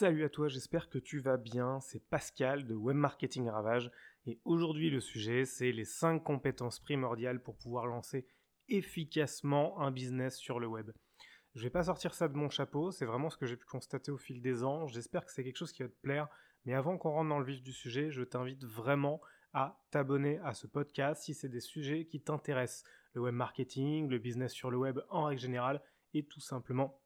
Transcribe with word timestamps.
Salut 0.00 0.22
à 0.22 0.28
toi, 0.28 0.46
j'espère 0.46 0.88
que 0.88 0.98
tu 1.00 1.18
vas 1.18 1.36
bien. 1.36 1.80
C'est 1.80 1.98
Pascal 1.98 2.68
de 2.68 2.74
Web 2.76 2.96
Marketing 2.96 3.48
Ravage 3.48 3.90
et 4.26 4.38
aujourd'hui 4.44 4.90
le 4.90 5.00
sujet 5.00 5.44
c'est 5.44 5.72
les 5.72 5.84
5 5.84 6.22
compétences 6.22 6.78
primordiales 6.78 7.42
pour 7.42 7.56
pouvoir 7.56 7.88
lancer 7.88 8.24
efficacement 8.68 9.80
un 9.80 9.90
business 9.90 10.36
sur 10.36 10.60
le 10.60 10.68
web. 10.68 10.92
Je 11.56 11.64
vais 11.64 11.70
pas 11.70 11.82
sortir 11.82 12.14
ça 12.14 12.28
de 12.28 12.36
mon 12.36 12.48
chapeau, 12.48 12.92
c'est 12.92 13.06
vraiment 13.06 13.28
ce 13.28 13.36
que 13.36 13.46
j'ai 13.46 13.56
pu 13.56 13.66
constater 13.66 14.12
au 14.12 14.18
fil 14.18 14.40
des 14.40 14.62
ans. 14.62 14.86
J'espère 14.86 15.24
que 15.24 15.32
c'est 15.32 15.42
quelque 15.42 15.56
chose 15.56 15.72
qui 15.72 15.82
va 15.82 15.88
te 15.88 16.00
plaire. 16.00 16.28
Mais 16.64 16.74
avant 16.74 16.96
qu'on 16.96 17.10
rentre 17.10 17.30
dans 17.30 17.40
le 17.40 17.44
vif 17.44 17.60
du 17.60 17.72
sujet, 17.72 18.12
je 18.12 18.22
t'invite 18.22 18.64
vraiment 18.64 19.20
à 19.52 19.82
t'abonner 19.90 20.38
à 20.44 20.54
ce 20.54 20.68
podcast 20.68 21.24
si 21.24 21.34
c'est 21.34 21.48
des 21.48 21.58
sujets 21.58 22.06
qui 22.06 22.20
t'intéressent. 22.20 22.84
Le 23.14 23.22
web 23.22 23.34
marketing, 23.34 24.08
le 24.08 24.18
business 24.18 24.52
sur 24.52 24.70
le 24.70 24.78
web 24.78 25.00
en 25.08 25.24
règle 25.24 25.40
générale 25.40 25.82
et 26.14 26.24
tout 26.24 26.40
simplement 26.40 27.00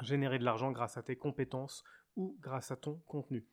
générer 0.00 0.38
de 0.38 0.44
l'argent 0.44 0.72
grâce 0.72 0.96
à 0.96 1.02
tes 1.02 1.16
compétences 1.16 1.84
ou 2.16 2.36
grâce 2.40 2.70
à 2.70 2.76
ton 2.76 2.96
contenu. 3.06 3.46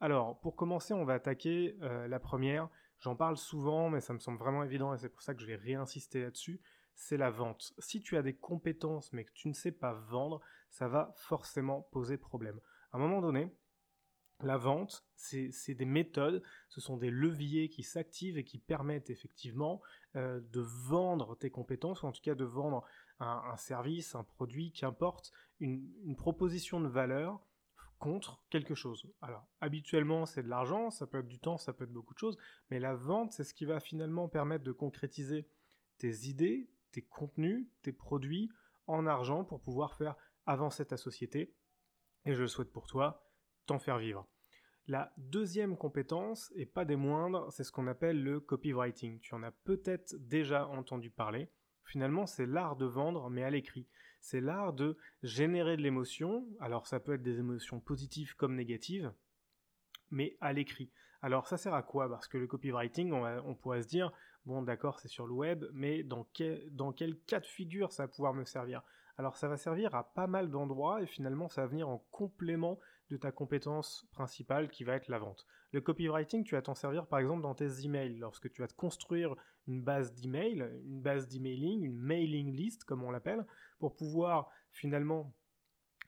Alors, 0.00 0.38
pour 0.40 0.54
commencer, 0.54 0.94
on 0.94 1.04
va 1.04 1.14
attaquer 1.14 1.76
euh, 1.82 2.06
la 2.06 2.20
première. 2.20 2.68
J'en 3.00 3.16
parle 3.16 3.36
souvent, 3.36 3.90
mais 3.90 4.00
ça 4.00 4.12
me 4.12 4.18
semble 4.18 4.38
vraiment 4.38 4.62
évident 4.62 4.94
et 4.94 4.98
c'est 4.98 5.08
pour 5.08 5.22
ça 5.22 5.34
que 5.34 5.40
je 5.40 5.46
vais 5.46 5.56
réinsister 5.56 6.22
là-dessus. 6.22 6.60
C'est 6.94 7.16
la 7.16 7.30
vente. 7.30 7.72
Si 7.78 8.00
tu 8.00 8.16
as 8.16 8.22
des 8.22 8.34
compétences 8.34 9.12
mais 9.12 9.24
que 9.24 9.32
tu 9.32 9.48
ne 9.48 9.54
sais 9.54 9.72
pas 9.72 9.92
vendre, 9.92 10.40
ça 10.70 10.88
va 10.88 11.12
forcément 11.16 11.82
poser 11.92 12.16
problème. 12.16 12.60
À 12.92 12.96
un 12.96 13.00
moment 13.00 13.20
donné, 13.20 13.52
la 14.40 14.56
vente, 14.56 15.04
c'est 15.16 15.74
des 15.74 15.84
méthodes, 15.84 16.42
ce 16.68 16.80
sont 16.80 16.96
des 16.96 17.10
leviers 17.10 17.68
qui 17.68 17.82
s'activent 17.82 18.38
et 18.38 18.44
qui 18.44 18.58
permettent 18.58 19.10
effectivement 19.10 19.82
euh, 20.14 20.40
de 20.52 20.60
vendre 20.60 21.36
tes 21.36 21.50
compétences, 21.50 22.02
ou 22.02 22.06
en 22.06 22.12
tout 22.12 22.22
cas 22.22 22.36
de 22.36 22.44
vendre 22.44 22.84
un, 23.20 23.56
service, 23.56 24.14
un 24.14 24.24
produit, 24.24 24.72
qu'importe, 24.72 25.32
une, 25.60 25.92
une, 26.04 26.16
proposition 26.16 26.80
de 26.80 26.88
valeur 26.88 27.40
contre 27.98 28.44
quelque 28.48 28.74
chose. 28.74 29.10
Alors, 29.20 29.46
habituellement, 29.60 30.24
c'est 30.24 30.42
de 30.42 30.48
l'argent, 30.48 30.90
ça 30.90 31.06
peut 31.06 31.18
être 31.18 31.28
du 31.28 31.40
temps, 31.40 31.58
ça 31.58 31.72
peut 31.72 31.84
être 31.84 31.92
beaucoup 31.92 32.14
de 32.14 32.18
choses, 32.18 32.38
mais 32.70 32.78
la 32.78 32.94
vente, 32.94 33.32
c'est 33.32 33.44
ce 33.44 33.54
qui 33.54 33.64
va 33.64 33.80
finalement 33.80 34.28
permettre 34.28 34.64
de 34.64 34.72
concrétiser 34.72 35.48
tes 35.98 36.28
idées, 36.28 36.70
tes 36.92 37.02
contenus, 37.02 37.66
tes 37.82 37.92
produits 37.92 38.50
en 38.86 39.06
argent 39.06 39.44
pour 39.44 39.60
pouvoir 39.60 39.94
faire 39.94 40.16
avancer 40.46 40.86
ta 40.86 40.96
société. 40.96 41.54
Et 42.24 42.34
je 42.34 42.42
le 42.42 42.48
souhaite 42.48 42.72
pour 42.72 42.86
toi, 42.86 43.28
t'en 43.66 43.78
faire 43.78 43.98
vivre. 43.98 44.26
La 44.86 45.12
deuxième 45.18 45.76
compétence, 45.76 46.50
et 46.56 46.64
pas 46.64 46.86
des 46.86 46.96
moindres, 46.96 47.52
c'est 47.52 47.62
ce 47.62 47.70
qu'on 47.70 47.88
appelle 47.88 48.22
le 48.22 48.40
copywriting. 48.40 49.20
Tu 49.20 49.34
en 49.34 49.42
as 49.42 49.50
peut-être 49.50 50.14
déjà 50.16 50.66
entendu 50.66 51.10
parler. 51.10 51.50
Finalement, 51.88 52.26
c'est 52.26 52.44
l'art 52.44 52.76
de 52.76 52.84
vendre, 52.84 53.30
mais 53.30 53.42
à 53.42 53.50
l'écrit. 53.50 53.86
C'est 54.20 54.42
l'art 54.42 54.74
de 54.74 54.98
générer 55.22 55.78
de 55.78 55.82
l'émotion. 55.82 56.46
Alors, 56.60 56.86
ça 56.86 57.00
peut 57.00 57.14
être 57.14 57.22
des 57.22 57.38
émotions 57.38 57.80
positives 57.80 58.36
comme 58.36 58.54
négatives, 58.54 59.10
mais 60.10 60.36
à 60.42 60.52
l'écrit. 60.52 60.90
Alors, 61.22 61.46
ça 61.46 61.56
sert 61.56 61.72
à 61.72 61.82
quoi? 61.82 62.10
Parce 62.10 62.28
que 62.28 62.36
le 62.36 62.46
copywriting, 62.46 63.12
on, 63.12 63.54
pourrait 63.54 63.82
se 63.82 63.88
dire, 63.88 64.12
bon, 64.44 64.60
d'accord, 64.60 65.00
c'est 65.00 65.08
sur 65.08 65.26
le 65.26 65.32
web, 65.32 65.64
mais 65.72 66.02
dans 66.02 66.26
quel 66.34 67.18
cas 67.26 67.40
de 67.40 67.46
figure 67.46 67.90
ça 67.90 68.02
va 68.02 68.08
pouvoir 68.08 68.34
me 68.34 68.44
servir? 68.44 68.82
Alors 69.18 69.36
ça 69.36 69.48
va 69.48 69.56
servir 69.56 69.96
à 69.96 70.04
pas 70.14 70.28
mal 70.28 70.48
d'endroits 70.48 71.02
et 71.02 71.06
finalement 71.06 71.48
ça 71.48 71.62
va 71.62 71.66
venir 71.66 71.88
en 71.88 71.98
complément 72.12 72.78
de 73.10 73.16
ta 73.16 73.32
compétence 73.32 74.06
principale 74.12 74.68
qui 74.68 74.84
va 74.84 74.94
être 74.94 75.08
la 75.08 75.18
vente. 75.18 75.46
Le 75.72 75.80
copywriting, 75.80 76.44
tu 76.44 76.54
vas 76.54 76.62
t'en 76.62 76.74
servir 76.74 77.06
par 77.06 77.18
exemple 77.18 77.42
dans 77.42 77.54
tes 77.54 77.84
emails, 77.84 78.16
lorsque 78.18 78.50
tu 78.50 78.62
vas 78.62 78.68
te 78.68 78.74
construire 78.74 79.34
une 79.66 79.82
base 79.82 80.14
d'email, 80.14 80.68
une 80.84 81.00
base 81.00 81.28
d'emailing, 81.28 81.84
une 81.84 81.98
mailing 81.98 82.54
list 82.54 82.84
comme 82.84 83.02
on 83.02 83.10
l'appelle, 83.10 83.46
pour 83.78 83.94
pouvoir 83.94 84.50
finalement 84.72 85.34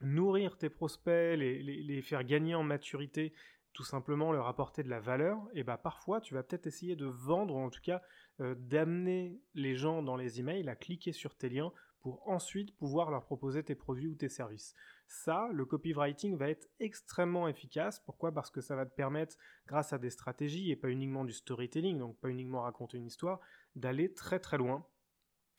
nourrir 0.01 0.57
tes 0.57 0.69
prospects, 0.69 1.37
les, 1.37 2.01
faire 2.01 2.23
gagner 2.23 2.55
en 2.55 2.63
maturité 2.63 3.33
tout 3.73 3.83
simplement 3.83 4.33
leur 4.33 4.47
apporter 4.47 4.83
de 4.83 4.89
la 4.89 4.99
valeur, 4.99 5.39
et 5.53 5.63
bah 5.63 5.77
parfois 5.77 6.19
tu 6.19 6.33
vas 6.33 6.43
peut-être 6.43 6.67
essayer 6.67 6.97
de 6.97 7.05
vendre, 7.05 7.55
ou 7.55 7.59
en 7.59 7.69
tout 7.69 7.79
cas 7.81 8.01
euh, 8.41 8.53
d'amener 8.57 9.39
les 9.53 9.75
gens 9.75 10.01
dans 10.01 10.17
les 10.17 10.39
emails 10.39 10.67
à 10.67 10.75
cliquer 10.75 11.13
sur 11.13 11.35
tes 11.35 11.47
liens 11.47 11.71
pour 12.01 12.27
ensuite 12.27 12.75
pouvoir 12.77 13.11
leur 13.11 13.23
proposer 13.23 13.63
tes 13.63 13.75
produits 13.75 14.07
ou 14.07 14.15
tes 14.15 14.29
services. 14.29 14.73
Ça, 15.07 15.49
le 15.53 15.65
copywriting 15.65 16.35
va 16.35 16.49
être 16.49 16.67
extrêmement 16.79 17.47
efficace. 17.47 17.99
Pourquoi? 17.99 18.31
Parce 18.31 18.49
que 18.49 18.61
ça 18.61 18.75
va 18.75 18.85
te 18.85 18.95
permettre, 18.95 19.37
grâce 19.67 19.93
à 19.93 19.97
des 19.97 20.09
stratégies 20.09 20.71
et 20.71 20.75
pas 20.75 20.89
uniquement 20.89 21.25
du 21.25 21.33
storytelling, 21.33 21.99
donc 21.99 22.19
pas 22.19 22.29
uniquement 22.29 22.61
raconter 22.61 22.97
une 22.97 23.07
histoire, 23.07 23.39
d'aller 23.75 24.13
très 24.13 24.39
très 24.39 24.57
loin 24.57 24.85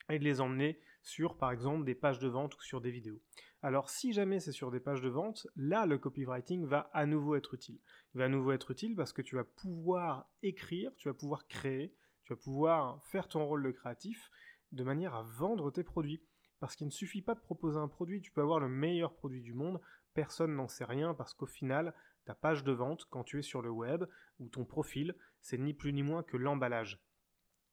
et 0.09 0.19
de 0.19 0.23
les 0.23 0.41
emmener 0.41 0.79
sur 1.01 1.37
par 1.37 1.51
exemple 1.51 1.85
des 1.85 1.95
pages 1.95 2.19
de 2.19 2.27
vente 2.27 2.55
ou 2.55 2.61
sur 2.61 2.81
des 2.81 2.91
vidéos. 2.91 3.21
Alors 3.61 3.89
si 3.89 4.11
jamais 4.11 4.39
c'est 4.39 4.51
sur 4.51 4.71
des 4.71 4.79
pages 4.79 5.01
de 5.01 5.09
vente, 5.09 5.47
là 5.55 5.85
le 5.85 5.97
copywriting 5.97 6.65
va 6.65 6.89
à 6.93 7.05
nouveau 7.05 7.35
être 7.35 7.53
utile. 7.53 7.79
Il 8.13 8.17
va 8.17 8.25
à 8.25 8.29
nouveau 8.29 8.51
être 8.51 8.71
utile 8.71 8.95
parce 8.95 9.13
que 9.13 9.21
tu 9.21 9.35
vas 9.35 9.43
pouvoir 9.43 10.29
écrire, 10.41 10.91
tu 10.97 11.07
vas 11.07 11.13
pouvoir 11.13 11.47
créer, 11.47 11.95
tu 12.23 12.33
vas 12.33 12.39
pouvoir 12.39 13.03
faire 13.05 13.27
ton 13.27 13.45
rôle 13.45 13.63
de 13.63 13.71
créatif 13.71 14.29
de 14.71 14.83
manière 14.83 15.13
à 15.13 15.23
vendre 15.23 15.71
tes 15.71 15.83
produits. 15.83 16.21
Parce 16.63 16.77
qu'il 16.77 16.87
ne 16.87 16.91
suffit 16.91 17.21
pas 17.21 17.35
de 17.35 17.41
proposer 17.41 17.77
un 17.77 17.89
produit, 17.89 18.21
tu 18.21 18.31
peux 18.31 18.39
avoir 18.39 18.61
le 18.61 18.69
meilleur 18.69 19.13
produit 19.13 19.41
du 19.41 19.53
monde, 19.53 19.81
personne 20.13 20.55
n'en 20.55 20.69
sait 20.69 20.85
rien 20.85 21.13
parce 21.13 21.33
qu'au 21.33 21.45
final, 21.45 21.93
ta 22.23 22.35
page 22.35 22.63
de 22.63 22.71
vente, 22.71 23.03
quand 23.09 23.25
tu 23.25 23.37
es 23.37 23.41
sur 23.41 23.61
le 23.61 23.69
web, 23.69 24.05
ou 24.39 24.47
ton 24.47 24.63
profil, 24.63 25.13
c'est 25.41 25.57
ni 25.57 25.73
plus 25.73 25.91
ni 25.91 26.03
moins 26.03 26.23
que 26.23 26.37
l'emballage. 26.37 27.03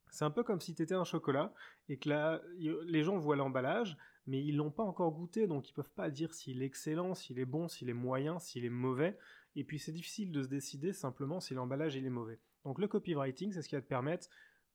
C'est 0.09 0.25
un 0.25 0.29
peu 0.29 0.43
comme 0.43 0.59
si 0.59 0.75
tu 0.75 0.81
étais 0.81 0.93
un 0.93 1.05
chocolat 1.05 1.53
et 1.87 1.99
que 1.99 2.09
là, 2.09 2.41
les 2.57 3.01
gens 3.01 3.17
voient 3.17 3.37
l'emballage, 3.37 3.95
mais 4.27 4.43
ils 4.43 4.57
l'ont 4.57 4.71
pas 4.71 4.83
encore 4.83 5.13
goûté, 5.13 5.47
donc 5.47 5.69
ils 5.69 5.73
peuvent 5.73 5.93
pas 5.95 6.09
dire 6.09 6.33
s'il 6.33 6.61
est 6.61 6.65
excellent, 6.65 7.15
s'il 7.15 7.39
est 7.39 7.45
bon, 7.45 7.69
s'il 7.69 7.89
est 7.89 7.93
moyen, 7.93 8.39
s'il 8.39 8.65
est 8.65 8.69
mauvais. 8.69 9.17
Et 9.55 9.63
puis 9.63 9.79
c'est 9.79 9.93
difficile 9.93 10.33
de 10.33 10.43
se 10.43 10.49
décider 10.49 10.91
simplement 10.91 11.39
si 11.39 11.53
l'emballage 11.53 11.95
il 11.95 12.05
est 12.05 12.09
mauvais. 12.09 12.41
Donc 12.65 12.77
le 12.77 12.89
copywriting, 12.89 13.53
c'est 13.53 13.61
ce 13.61 13.69
qui 13.69 13.75
va 13.75 13.81
te 13.81 13.87
permettre 13.87 14.27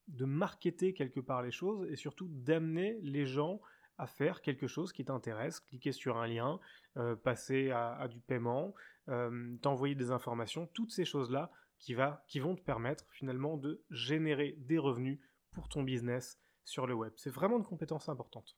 de 0.09 0.25
marketer 0.25 0.95
quelque 0.95 1.21
part 1.21 1.43
les 1.43 1.51
choses 1.51 1.87
et 1.91 1.97
surtout 1.97 2.29
d'amener 2.29 2.99
les 3.03 3.27
gens 3.27 3.61
à 3.99 4.07
faire 4.07 4.43
quelque 4.43 4.67
chose 4.67 4.93
qui 4.93 5.05
t'intéresse, 5.05 5.61
cliquer 5.61 5.93
sur 5.93 6.17
un 6.17 6.27
lien, 6.27 6.61
euh, 6.97 7.17
passer 7.17 7.71
à, 7.71 8.07
du 8.09 8.21
paiement, 8.21 8.75
euh, 9.09 9.57
t'envoyer 9.63 9.95
des 9.95 10.11
informations, 10.11 10.67
toutes 10.69 10.93
ces 10.93 11.05
choses-là 11.05 11.51
qui, 11.79 11.97
qui 12.27 12.41
vont 12.41 12.57
te 12.57 12.63
permettre 12.63 13.05
finalement 13.11 13.57
de 13.57 13.83
générer 13.91 14.57
des 14.59 14.79
revenus 14.79 15.21
pour 15.53 15.69
ton 15.69 15.83
business 15.83 16.39
sur 16.65 16.87
le 16.87 16.95
web. 16.95 17.13
C'est 17.17 17.31
vraiment 17.31 17.59
une 17.59 17.65
compétence 17.65 18.09
importante. 18.09 18.57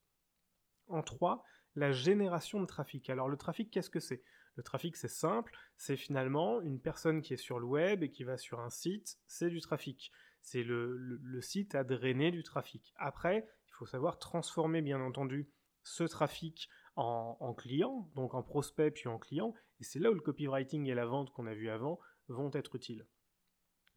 En 0.89 1.03
3, 1.03 1.45
la 1.77 1.93
génération 1.93 2.61
de 2.61 2.67
trafic. 2.67 3.11
Alors 3.11 3.29
le 3.29 3.37
trafic, 3.37 3.71
qu'est-ce 3.71 3.91
que 3.91 4.01
c'est? 4.01 4.23
Le 4.57 4.65
trafic, 4.65 4.97
c'est 4.97 5.07
simple, 5.07 5.57
c'est 5.77 5.97
finalement 5.97 6.61
une 6.63 6.81
personne 6.81 7.23
qui 7.23 7.35
est 7.35 7.37
sur 7.37 7.61
le 7.61 7.67
web 7.67 8.03
et 8.03 8.11
qui 8.11 8.25
va 8.25 8.37
sur 8.37 8.59
un 8.59 8.71
site, 8.71 9.19
c'est 9.29 9.51
du 9.51 9.61
trafic. 9.61 10.11
C'est 10.43 10.65
le, 10.65 10.97
le, 10.97 11.41
site 11.43 11.75
à 11.75 11.85
drainer 11.85 12.33
du 12.33 12.43
trafic. 12.43 12.93
Après, 12.97 13.47
faut 13.79 13.87
savoir 13.87 14.19
transformer 14.19 14.83
bien 14.83 15.01
entendu 15.01 15.49
ce 15.85 16.05
trafic 16.05 16.69
en, 16.97 17.55
client, 17.55 18.11
donc 18.17 18.35
en 18.35 18.43
prospect 18.43 18.91
puis 18.91 19.09
en 19.09 19.19
client, 19.19 19.55
et 19.79 19.85
c'est 19.85 20.01
là 20.01 20.11
où 20.11 20.15
le 20.15 20.21
copywriting 20.21 20.87
et 20.87 20.95
la 20.95 21.07
vente 21.07 21.31
qu'on 21.31 21.47
a 21.47 21.55
vu 21.55 21.71
avant 21.71 22.01
vont 22.27 22.51
être 22.53 22.75
utiles. 22.75 23.07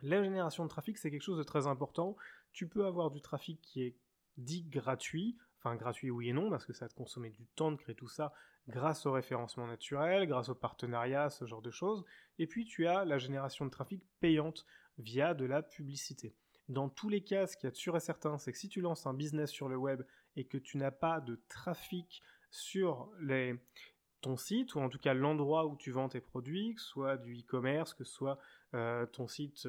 La 0.04 0.24
génération 0.24 0.64
de 0.64 0.70
trafic, 0.70 1.00
c'est 1.00 1.10
quelque 1.10 1.24
chose 1.24 1.40
de 1.40 1.44
très 1.44 1.66
important. 1.66 2.16
Tu 2.54 2.68
peux 2.68 2.86
avoir 2.86 3.10
du 3.10 3.22
trafic 3.22 3.60
qui 3.62 3.82
est 3.82 3.98
dit 4.38 4.64
gratuit, 4.64 5.38
enfin 5.58 5.76
gratuit 5.76 6.12
oui 6.12 6.30
et 6.30 6.34
non, 6.34 6.52
parce 6.52 6.66
que 6.66 6.74
ça 6.74 6.86
va 6.86 6.90
te 6.90 6.94
consommer 6.94 7.32
du 7.32 7.48
temps 7.48 7.72
de 7.72 7.78
créer 7.78 7.96
tout 7.96 8.08
ça 8.08 8.32
grâce 8.68 9.08
au 9.08 9.12
référencement 9.12 9.66
naturel, 9.66 10.28
grâce 10.28 10.50
au 10.50 10.56
partenariat, 10.56 11.32
ce 11.32 11.46
genre 11.46 11.64
de 11.64 11.72
choses. 11.72 12.06
Et 12.38 12.46
puis 12.46 12.66
tu 12.66 12.86
as 12.86 13.04
la 13.04 13.18
génération 13.18 13.66
de 13.66 13.72
trafic 13.72 14.04
payante 14.20 14.66
via 15.00 15.34
de 15.34 15.46
la 15.46 15.64
publicité. 15.64 16.36
Dans 16.70 16.90
tous 16.90 17.10
les 17.10 17.22
cas, 17.22 17.48
ce 17.48 17.58
qu'il 17.58 17.68
y 17.68 17.68
a 17.68 17.72
de 17.72 17.76
sûr 17.76 17.96
et 17.98 18.00
certain, 18.00 18.38
c'est 18.38 18.52
que 18.52 18.58
si 18.58 18.70
tu 18.70 18.82
lances 18.82 19.06
un 19.06 19.14
business 19.14 19.52
sur 19.52 19.68
le 19.68 19.76
web 19.76 20.04
et 20.36 20.46
que 20.46 20.58
tu 20.58 20.78
n'as 20.78 20.92
pas 20.92 21.20
de 21.20 21.42
trafic 21.50 22.22
sur 22.50 23.10
ton 24.22 24.38
site, 24.38 24.76
ou 24.76 24.80
en 24.80 24.90
tout 24.90 25.00
cas 25.00 25.14
l'endroit 25.14 25.66
où 25.66 25.76
tu 25.76 25.92
vends 25.92 26.10
tes 26.10 26.22
produits, 26.22 26.76
que 26.76 26.82
ce 26.82 26.88
soit 26.88 27.18
du 27.18 27.40
e-commerce, 27.40 27.94
que 27.94 28.04
ce 28.04 28.14
soit 28.14 28.40
euh, 28.74 29.06
ton 29.06 29.28
site 29.28 29.68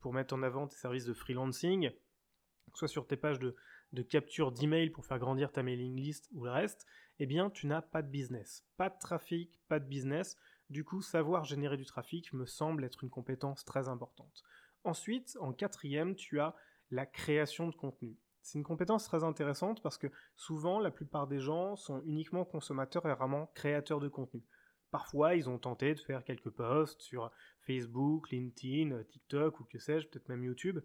pour 0.00 0.12
mettre 0.12 0.34
en 0.34 0.42
avant 0.42 0.66
tes 0.66 0.76
services 0.76 1.04
de 1.04 1.14
freelancing, 1.14 1.90
que 1.90 2.78
soit 2.78 2.88
sur 2.88 3.06
tes 3.06 3.16
pages 3.16 3.38
de, 3.38 3.56
de 3.92 4.02
capture 4.02 4.52
d'email 4.52 4.90
pour 4.90 5.06
faire 5.06 5.18
grandir 5.18 5.52
ta 5.52 5.62
mailing 5.62 5.96
list 5.96 6.28
ou 6.32 6.44
le 6.44 6.50
reste, 6.50 6.86
eh 7.18 7.26
bien 7.26 7.50
tu 7.50 7.66
n'as 7.66 7.82
pas 7.82 8.02
de 8.02 8.08
business. 8.08 8.64
Pas 8.76 8.90
de 8.90 8.98
trafic, 8.98 9.58
pas 9.68 9.80
de 9.80 9.86
business. 9.86 10.36
Du 10.70 10.84
coup, 10.84 11.00
savoir 11.00 11.44
générer 11.44 11.76
du 11.76 11.86
trafic 11.86 12.32
me 12.32 12.44
semble 12.44 12.84
être 12.84 13.02
une 13.02 13.10
compétence 13.10 13.64
très 13.64 13.88
importante. 13.88 14.44
Ensuite, 14.88 15.36
en 15.42 15.52
quatrième, 15.52 16.14
tu 16.14 16.40
as 16.40 16.56
la 16.90 17.04
création 17.04 17.68
de 17.68 17.74
contenu. 17.74 18.16
C'est 18.40 18.56
une 18.56 18.64
compétence 18.64 19.04
très 19.04 19.22
intéressante 19.22 19.82
parce 19.82 19.98
que 19.98 20.06
souvent, 20.34 20.80
la 20.80 20.90
plupart 20.90 21.26
des 21.26 21.40
gens 21.40 21.76
sont 21.76 22.00
uniquement 22.06 22.46
consommateurs 22.46 23.04
et 23.04 23.12
rarement 23.12 23.48
créateurs 23.54 24.00
de 24.00 24.08
contenu. 24.08 24.42
Parfois, 24.90 25.34
ils 25.34 25.50
ont 25.50 25.58
tenté 25.58 25.94
de 25.94 26.00
faire 26.00 26.24
quelques 26.24 26.48
posts 26.48 27.02
sur 27.02 27.30
Facebook, 27.66 28.30
LinkedIn, 28.30 29.02
TikTok 29.04 29.60
ou 29.60 29.64
que 29.64 29.78
sais-je, 29.78 30.08
peut-être 30.08 30.30
même 30.30 30.42
YouTube. 30.42 30.80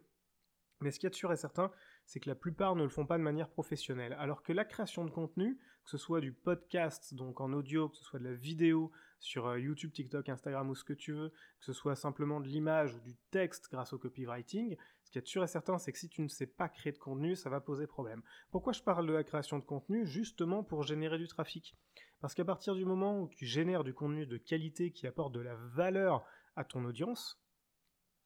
Mais 0.81 0.91
ce 0.91 0.99
qu'il 0.99 1.07
y 1.07 1.07
a 1.07 1.11
de 1.11 1.15
sûr 1.15 1.31
et 1.31 1.37
certain, 1.37 1.71
c'est 2.05 2.19
que 2.19 2.27
la 2.27 2.35
plupart 2.35 2.75
ne 2.75 2.83
le 2.83 2.89
font 2.89 3.05
pas 3.05 3.17
de 3.17 3.23
manière 3.23 3.47
professionnelle. 3.47 4.17
Alors 4.19 4.43
que 4.43 4.51
la 4.51 4.65
création 4.65 5.05
de 5.05 5.11
contenu, 5.11 5.57
que 5.85 5.89
ce 5.89 5.97
soit 5.97 6.19
du 6.19 6.33
podcast, 6.33 7.13
donc 7.13 7.39
en 7.39 7.53
audio, 7.53 7.87
que 7.87 7.95
ce 7.95 8.03
soit 8.03 8.19
de 8.19 8.25
la 8.25 8.35
vidéo 8.35 8.91
sur 9.23 9.47
euh, 9.47 9.59
YouTube, 9.59 9.93
TikTok, 9.93 10.27
Instagram 10.27 10.69
ou 10.69 10.75
ce 10.75 10.83
que 10.83 10.91
tu 10.91 11.13
veux, 11.13 11.29
que 11.29 11.65
ce 11.65 11.71
soit 11.71 11.95
simplement 11.95 12.41
de 12.41 12.47
l'image 12.47 12.93
ou 12.93 12.99
du 12.99 13.15
texte 13.31 13.69
grâce 13.71 13.93
au 13.93 13.97
copywriting, 13.97 14.75
ce 15.05 15.11
qui 15.11 15.17
est 15.17 15.25
sûr 15.25 15.43
et 15.43 15.47
certain, 15.47 15.77
c'est 15.77 15.93
que 15.93 15.97
si 15.97 16.09
tu 16.09 16.21
ne 16.21 16.27
sais 16.27 16.45
pas 16.45 16.67
créer 16.67 16.91
de 16.91 16.97
contenu, 16.97 17.35
ça 17.37 17.49
va 17.49 17.61
poser 17.61 17.87
problème. 17.87 18.21
Pourquoi 18.51 18.73
je 18.73 18.83
parle 18.83 19.07
de 19.07 19.13
la 19.13 19.23
création 19.23 19.57
de 19.59 19.63
contenu? 19.63 20.05
Justement 20.05 20.61
pour 20.61 20.83
générer 20.83 21.17
du 21.17 21.27
trafic. 21.27 21.77
Parce 22.19 22.33
qu'à 22.33 22.43
partir 22.43 22.75
du 22.75 22.83
moment 22.83 23.21
où 23.21 23.29
tu 23.29 23.45
génères 23.45 23.85
du 23.85 23.93
contenu 23.93 24.25
de 24.25 24.37
qualité 24.37 24.91
qui 24.91 25.07
apporte 25.07 25.33
de 25.33 25.39
la 25.39 25.55
valeur 25.55 26.25
à 26.57 26.65
ton 26.65 26.83
audience, 26.83 27.41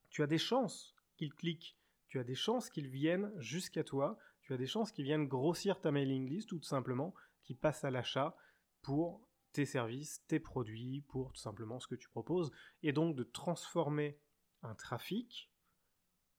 tu 0.09 0.23
as 0.23 0.27
des 0.27 0.39
chances 0.39 0.95
qu'ils 1.15 1.33
cliquent, 1.33 1.77
tu 2.07 2.19
as 2.19 2.23
des 2.23 2.35
chances 2.35 2.71
qu'ils 2.71 2.89
viennent 2.89 3.31
jusqu'à 3.37 3.83
toi, 3.83 4.17
tu 4.41 4.51
as 4.51 4.57
des 4.57 4.65
chances 4.65 4.91
qu'ils 4.91 5.05
viennent 5.05 5.27
grossir 5.27 5.79
ta 5.79 5.91
mailing 5.91 6.27
list 6.27 6.49
tout 6.49 6.61
simplement, 6.63 7.13
qui 7.43 7.53
passent 7.53 7.83
à 7.83 7.91
l'achat 7.91 8.35
pour 8.81 9.26
tes 9.53 9.65
services, 9.65 10.23
tes 10.27 10.39
produits, 10.39 11.03
pour 11.07 11.31
tout 11.31 11.41
simplement 11.41 11.79
ce 11.79 11.87
que 11.87 11.95
tu 11.95 12.09
proposes, 12.09 12.51
et 12.83 12.93
donc 12.93 13.15
de 13.15 13.23
transformer 13.23 14.19
un 14.63 14.75
trafic 14.75 15.51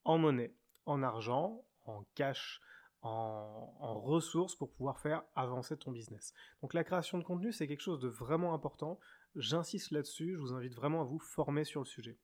en 0.05 0.19
monnaie, 0.19 0.55
en 0.87 1.03
argent, 1.03 1.65
en 1.85 2.05
cash, 2.15 2.61
en, 3.03 4.01
ressources 4.01 4.57
pour 4.57 4.73
pouvoir 4.73 5.01
faire 5.01 5.23
avancer 5.35 5.77
ton 5.77 5.93
business. 5.93 6.33
Donc 6.63 6.75
la 6.75 6.85
création 6.85 7.19
de 7.19 7.25
contenu, 7.25 7.53
c'est 7.53 7.67
quelque 7.67 7.83
chose 7.83 8.01
de 8.01 8.09
vraiment 8.09 8.55
important. 8.55 8.99
J'insiste 9.35 9.91
là-dessus, 9.91 10.35
je 10.35 10.41
vous 10.41 10.55
invite 10.55 10.75
vraiment 10.75 11.03
à 11.03 11.05
vous 11.05 11.19
former 11.19 11.65
sur 11.65 11.81
le 11.81 11.87
sujet. 11.87 12.19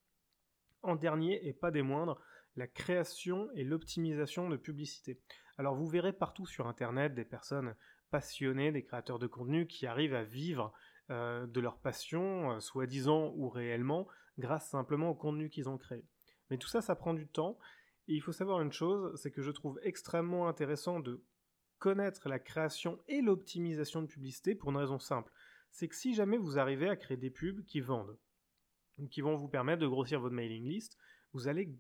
En 0.83 0.97
dernier, 0.97 1.47
et 1.47 1.53
pas 1.53 1.71
des 1.71 1.83
moindres, 1.83 2.21
la 2.57 2.67
création 2.67 3.51
et 3.55 3.65
l'optimisation 3.65 4.49
de 4.49 4.57
publicité. 4.57 5.21
Alors 5.59 5.75
vous 5.75 5.87
verrez 5.87 6.13
partout 6.13 6.47
sur 6.47 6.67
Internet 6.67 7.15
des 7.15 7.25
personnes 7.25 7.75
passionnées, 8.11 8.73
des 8.73 8.83
créateurs 8.83 9.19
de 9.19 9.27
contenu 9.27 9.67
qui 9.67 9.87
arrivent 9.87 10.15
à 10.15 10.25
vivre 10.25 10.73
euh, 11.11 11.47
de 11.47 11.61
leur 11.61 11.79
passion, 11.79 12.53
euh, 12.53 12.61
soi-disant 12.61 13.33
ou 13.37 13.49
réellement, 13.49 14.09
grâce 14.39 14.71
simplement 14.71 15.11
au 15.11 15.15
contenu 15.15 15.51
qu'ils 15.51 15.69
ont 15.69 15.79
créé. 15.79 16.05
Mais 16.51 16.59
tout 16.59 16.69
ça, 16.69 16.81
ça 16.81 16.95
prend 16.95 17.15
du 17.15 17.27
temps. 17.27 17.59
Et 18.09 18.15
il 18.15 18.21
faut 18.21 18.33
savoir 18.33 18.61
une 18.61 18.73
chose, 18.73 19.19
c'est 19.21 19.31
que 19.31 19.43
je 19.43 19.51
trouve 19.51 19.79
extrêmement 19.83 20.49
intéressant 20.49 21.01
de 21.01 21.23
connaître 21.79 22.29
la 22.29 22.39
création 22.39 23.01
et 23.09 23.21
l'optimisation 23.21 24.03
de 24.03 24.07
publicité 24.07 24.55
pour 24.55 24.71
une 24.71 24.77
raison 24.77 24.99
simple. 24.99 25.33
C'est 25.71 25.89
que 25.89 25.95
si 25.95 26.15
jamais 26.15 26.39
vous 26.39 26.59
arrivez 26.59 26.89
à 26.89 26.97
créer 26.97 27.17
des 27.17 27.31
pubs 27.31 27.65
qui 27.65 27.81
vendent, 27.81 28.17
qui 29.11 29.21
vont 29.21 29.37
vous 29.37 29.49
permettre 29.49 29.83
de 29.83 29.87
grossir 29.87 30.21
votre 30.21 30.35
mailing 30.35 30.69
list, 30.69 30.97
vous 31.33 31.49
allez 31.49 31.75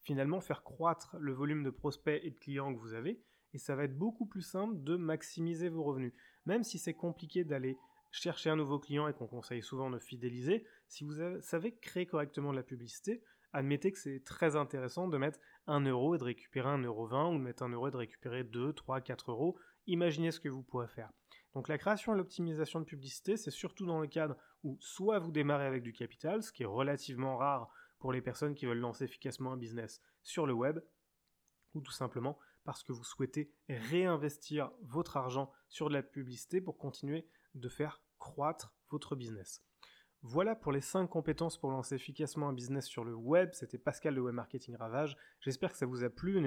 finalement 0.00 0.40
faire 0.40 0.62
croître 0.62 1.16
le 1.18 1.32
volume 1.32 1.64
de 1.64 1.70
prospects 1.70 2.20
et 2.22 2.30
de 2.30 2.38
clients 2.38 2.72
que 2.72 2.78
vous 2.78 2.94
avez, 2.94 3.20
et 3.52 3.58
ça 3.58 3.74
va 3.76 3.84
être 3.84 3.96
beaucoup 3.96 4.26
plus 4.26 4.42
simple 4.42 4.82
de 4.82 4.96
maximiser 4.96 5.68
vos 5.68 5.82
revenus. 5.82 6.12
Même 6.46 6.64
si 6.64 6.78
c'est 6.78 6.94
compliqué 6.94 7.44
d'aller 7.44 7.76
chercher 8.10 8.50
un 8.50 8.56
nouveau 8.56 8.78
client 8.78 9.08
et 9.08 9.14
qu'on 9.14 9.26
conseille 9.26 9.62
souvent 9.62 9.90
de 9.90 9.98
fidéliser, 9.98 10.66
si 10.88 11.04
vous 11.04 11.14
savez 11.40 11.74
créer 11.76 12.06
correctement 12.06 12.50
de 12.50 12.56
la 12.56 12.62
publicité, 12.62 13.22
admettez 13.52 13.92
que 13.92 13.98
c'est 13.98 14.22
très 14.24 14.56
intéressant 14.56 15.08
de 15.08 15.16
mettre 15.16 15.38
1 15.66 15.80
euro 15.86 16.14
et 16.14 16.18
de 16.18 16.24
récupérer 16.24 16.68
1,20 16.68 16.84
euro 16.84 17.06
ou 17.06 17.38
de 17.38 17.42
mettre 17.42 17.62
1 17.62 17.70
euro 17.70 17.88
et 17.88 17.90
de 17.90 17.96
récupérer 17.96 18.44
2, 18.44 18.72
3, 18.72 19.00
4 19.00 19.30
euros. 19.30 19.58
Imaginez 19.86 20.30
ce 20.30 20.40
que 20.40 20.48
vous 20.48 20.62
pourrez 20.62 20.88
faire. 20.88 21.10
Donc 21.54 21.68
la 21.68 21.78
création 21.78 22.14
et 22.14 22.16
l'optimisation 22.16 22.80
de 22.80 22.84
publicité, 22.84 23.36
c'est 23.36 23.50
surtout 23.50 23.86
dans 23.86 24.00
le 24.00 24.06
cadre 24.06 24.36
où 24.62 24.78
soit 24.80 25.18
vous 25.18 25.32
démarrez 25.32 25.66
avec 25.66 25.82
du 25.82 25.92
capital, 25.92 26.42
ce 26.42 26.52
qui 26.52 26.62
est 26.62 26.66
relativement 26.66 27.36
rare 27.36 27.70
pour 27.98 28.12
les 28.12 28.22
personnes 28.22 28.54
qui 28.54 28.66
veulent 28.66 28.78
lancer 28.78 29.04
efficacement 29.04 29.52
un 29.52 29.56
business 29.56 30.00
sur 30.22 30.46
le 30.46 30.54
web, 30.54 30.80
ou 31.74 31.80
tout 31.80 31.92
simplement 31.92 32.38
parce 32.64 32.82
que 32.82 32.92
vous 32.92 33.04
souhaitez 33.04 33.52
réinvestir 33.68 34.70
votre 34.82 35.16
argent 35.16 35.52
sur 35.68 35.88
de 35.88 35.94
la 35.94 36.02
publicité 36.02 36.60
pour 36.60 36.78
continuer 36.78 37.26
de 37.54 37.68
faire 37.68 38.02
croître 38.18 38.74
votre 38.90 39.16
business. 39.16 39.62
Voilà 40.24 40.54
pour 40.54 40.70
les 40.70 40.80
5 40.80 41.08
compétences 41.08 41.58
pour 41.58 41.72
lancer 41.72 41.96
efficacement 41.96 42.48
un 42.48 42.52
business 42.52 42.86
sur 42.86 43.04
le 43.04 43.14
web. 43.14 43.50
C'était 43.54 43.78
Pascal 43.78 44.14
de 44.14 44.20
Web 44.20 44.36
Marketing 44.36 44.76
Ravage. 44.76 45.16
J'espère 45.40 45.72
que 45.72 45.78
ça 45.78 45.86
vous 45.86 46.04
a 46.04 46.10
plu. 46.10 46.40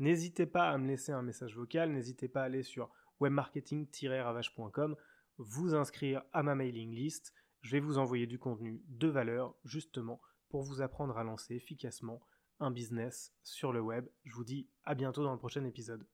N'hésitez 0.00 0.46
pas 0.46 0.70
à 0.70 0.76
me 0.76 0.88
laisser 0.88 1.12
un 1.12 1.22
message 1.22 1.54
vocal. 1.54 1.92
N'hésitez 1.92 2.26
pas 2.26 2.42
à 2.42 2.46
aller 2.46 2.64
sur 2.64 2.90
webmarketing-ravage.com, 3.20 4.96
vous 5.38 5.74
inscrire 5.76 6.24
à 6.32 6.42
ma 6.42 6.56
mailing 6.56 6.90
list. 6.90 7.32
Je 7.60 7.70
vais 7.70 7.80
vous 7.80 7.98
envoyer 7.98 8.26
du 8.26 8.40
contenu 8.40 8.82
de 8.88 9.06
valeur 9.06 9.54
justement 9.64 10.20
pour 10.48 10.62
vous 10.62 10.82
apprendre 10.82 11.16
à 11.16 11.22
lancer 11.22 11.54
efficacement 11.54 12.20
un 12.62 12.70
business 12.70 13.32
sur 13.42 13.72
le 13.72 13.80
web. 13.80 14.06
Je 14.24 14.34
vous 14.34 14.44
dis 14.44 14.68
à 14.84 14.94
bientôt 14.94 15.22
dans 15.24 15.32
le 15.32 15.38
prochain 15.38 15.64
épisode. 15.64 16.06